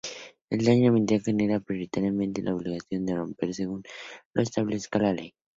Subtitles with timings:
[0.49, 3.83] El daño ambiental generará prioritariamente la obligación de recomponer, según
[4.33, 5.35] lo establezca la ley.